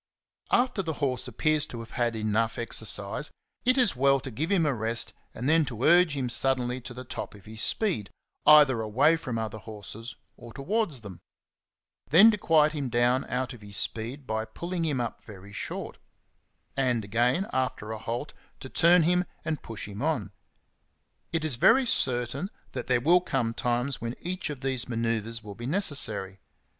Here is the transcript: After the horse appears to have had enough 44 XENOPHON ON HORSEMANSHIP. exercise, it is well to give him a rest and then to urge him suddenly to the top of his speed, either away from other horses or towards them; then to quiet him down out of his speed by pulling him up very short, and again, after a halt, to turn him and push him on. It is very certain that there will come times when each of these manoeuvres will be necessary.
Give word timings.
After 0.49 0.81
the 0.81 0.93
horse 0.93 1.27
appears 1.27 1.67
to 1.67 1.77
have 1.81 1.91
had 1.91 2.15
enough 2.15 2.53
44 2.53 2.85
XENOPHON 2.85 3.05
ON 3.05 3.11
HORSEMANSHIP. 3.11 3.21
exercise, 3.21 3.31
it 3.65 3.77
is 3.77 3.95
well 3.95 4.19
to 4.19 4.31
give 4.31 4.51
him 4.51 4.65
a 4.65 4.73
rest 4.73 5.13
and 5.35 5.47
then 5.47 5.63
to 5.65 5.83
urge 5.83 6.17
him 6.17 6.27
suddenly 6.27 6.81
to 6.81 6.95
the 6.95 7.03
top 7.03 7.35
of 7.35 7.45
his 7.45 7.61
speed, 7.61 8.09
either 8.47 8.81
away 8.81 9.15
from 9.15 9.37
other 9.37 9.59
horses 9.59 10.15
or 10.37 10.51
towards 10.53 11.01
them; 11.01 11.19
then 12.09 12.31
to 12.31 12.39
quiet 12.39 12.71
him 12.71 12.89
down 12.89 13.25
out 13.29 13.53
of 13.53 13.61
his 13.61 13.77
speed 13.77 14.25
by 14.25 14.43
pulling 14.43 14.83
him 14.85 14.99
up 14.99 15.23
very 15.23 15.53
short, 15.53 15.99
and 16.75 17.05
again, 17.05 17.45
after 17.53 17.91
a 17.91 17.99
halt, 17.99 18.33
to 18.59 18.69
turn 18.69 19.03
him 19.03 19.25
and 19.45 19.61
push 19.61 19.87
him 19.87 20.01
on. 20.01 20.31
It 21.31 21.45
is 21.45 21.57
very 21.57 21.85
certain 21.85 22.49
that 22.71 22.87
there 22.87 23.01
will 23.01 23.21
come 23.21 23.53
times 23.53 24.01
when 24.01 24.15
each 24.19 24.49
of 24.49 24.61
these 24.61 24.89
manoeuvres 24.89 25.43
will 25.43 25.53
be 25.53 25.67
necessary. 25.67 26.39